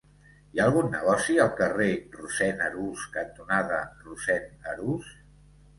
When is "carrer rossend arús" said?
1.59-3.07